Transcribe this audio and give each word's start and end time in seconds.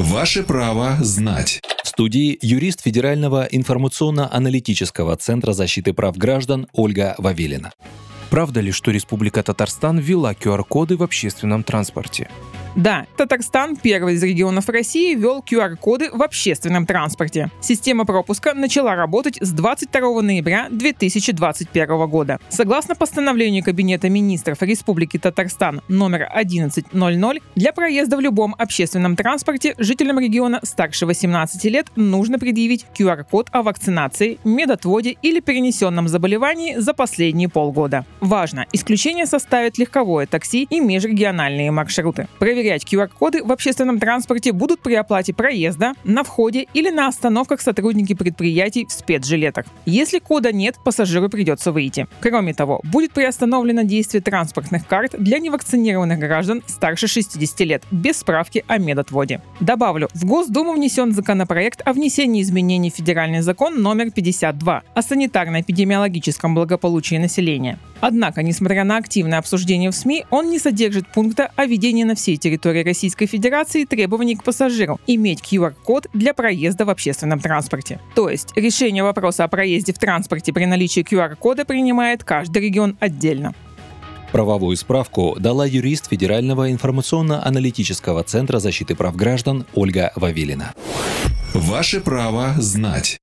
Ваше 0.00 0.42
право 0.42 0.96
знать. 1.00 1.60
В 1.84 1.88
студии 1.88 2.38
юрист 2.40 2.80
Федерального 2.80 3.46
информационно-аналитического 3.50 5.14
центра 5.16 5.52
защиты 5.52 5.92
прав 5.92 6.16
граждан 6.16 6.68
Ольга 6.72 7.14
Вавилина. 7.18 7.74
Правда 8.30 8.60
ли, 8.60 8.72
что 8.72 8.92
Республика 8.92 9.42
Татарстан 9.42 9.98
ввела 9.98 10.32
QR-коды 10.32 10.96
в 10.96 11.02
общественном 11.02 11.64
транспорте? 11.64 12.30
Да, 12.76 13.06
Татарстан, 13.16 13.76
первый 13.76 14.14
из 14.14 14.22
регионов 14.22 14.68
России, 14.68 15.14
ввел 15.14 15.40
QR-коды 15.40 16.10
в 16.12 16.22
общественном 16.22 16.86
транспорте. 16.86 17.50
Система 17.60 18.04
пропуска 18.04 18.54
начала 18.54 18.94
работать 18.94 19.38
с 19.40 19.50
22 19.50 20.22
ноября 20.22 20.68
2021 20.70 22.08
года. 22.08 22.38
Согласно 22.48 22.94
постановлению 22.94 23.64
Кабинета 23.64 24.08
министров 24.08 24.62
Республики 24.62 25.18
Татарстан 25.18 25.82
номер 25.88 26.28
1100, 26.32 27.40
для 27.56 27.72
проезда 27.72 28.16
в 28.16 28.20
любом 28.20 28.54
общественном 28.56 29.16
транспорте 29.16 29.74
жителям 29.78 30.20
региона 30.20 30.60
старше 30.62 31.06
18 31.06 31.64
лет 31.64 31.88
нужно 31.96 32.38
предъявить 32.38 32.86
QR-код 32.96 33.48
о 33.50 33.62
вакцинации, 33.62 34.38
медотводе 34.44 35.16
или 35.22 35.40
перенесенном 35.40 36.06
заболевании 36.06 36.76
за 36.76 36.94
последние 36.94 37.48
полгода. 37.48 38.06
Важно, 38.20 38.66
исключение 38.72 39.26
составит 39.26 39.76
легковое 39.76 40.26
такси 40.26 40.68
и 40.70 40.78
межрегиональные 40.78 41.72
маршруты. 41.72 42.28
Проверять 42.60 42.84
QR-коды 42.84 43.42
в 43.42 43.52
общественном 43.52 43.98
транспорте 43.98 44.52
будут 44.52 44.80
при 44.80 44.92
оплате 44.92 45.32
проезда, 45.32 45.94
на 46.04 46.22
входе 46.24 46.66
или 46.74 46.90
на 46.90 47.08
остановках 47.08 47.62
сотрудники 47.62 48.12
предприятий 48.12 48.84
в 48.84 48.92
спецжилетах. 48.92 49.64
Если 49.86 50.18
кода 50.18 50.52
нет, 50.52 50.76
пассажиру 50.84 51.30
придется 51.30 51.72
выйти. 51.72 52.06
Кроме 52.20 52.52
того, 52.52 52.82
будет 52.84 53.12
приостановлено 53.12 53.80
действие 53.82 54.20
транспортных 54.20 54.86
карт 54.86 55.14
для 55.18 55.38
невакцинированных 55.38 56.18
граждан 56.18 56.62
старше 56.66 57.06
60 57.06 57.60
лет 57.60 57.82
без 57.90 58.18
справки 58.18 58.62
о 58.66 58.76
медотводе. 58.76 59.40
Добавлю, 59.60 60.10
в 60.12 60.26
Госдуму 60.26 60.74
внесен 60.74 61.12
законопроект 61.12 61.80
о 61.86 61.94
внесении 61.94 62.42
изменений 62.42 62.90
в 62.90 62.94
федеральный 62.94 63.40
закон 63.40 63.80
номер 63.80 64.10
52 64.10 64.82
о 64.92 65.00
санитарно-эпидемиологическом 65.00 66.54
благополучии 66.54 67.16
населения. 67.16 67.78
Однако, 68.00 68.42
несмотря 68.42 68.84
на 68.84 68.96
активное 68.96 69.38
обсуждение 69.38 69.90
в 69.90 69.94
СМИ, 69.94 70.24
он 70.30 70.50
не 70.50 70.58
содержит 70.58 71.06
пункта 71.08 71.50
о 71.56 71.66
введении 71.66 72.04
на 72.04 72.14
всей 72.14 72.36
территории 72.50 72.82
Российской 72.82 73.26
Федерации 73.26 73.84
требований 73.84 74.34
к 74.34 74.42
пассажиру 74.42 74.98
иметь 75.06 75.40
QR-код 75.40 76.08
для 76.12 76.34
проезда 76.34 76.84
в 76.84 76.90
общественном 76.90 77.38
транспорте. 77.38 78.00
То 78.14 78.28
есть 78.28 78.52
решение 78.56 79.04
вопроса 79.04 79.44
о 79.44 79.48
проезде 79.48 79.92
в 79.92 79.98
транспорте 79.98 80.52
при 80.52 80.64
наличии 80.64 81.00
QR-кода 81.00 81.64
принимает 81.64 82.24
каждый 82.24 82.62
регион 82.62 82.96
отдельно. 82.98 83.54
Правовую 84.32 84.76
справку 84.76 85.36
дала 85.38 85.66
юрист 85.66 86.08
Федерального 86.08 86.70
информационно-аналитического 86.70 88.22
центра 88.24 88.58
защиты 88.58 88.94
прав 88.94 89.16
граждан 89.16 89.64
Ольга 89.74 90.12
Вавилина. 90.16 90.72
Ваше 91.54 92.00
право 92.00 92.54
знать. 92.58 93.16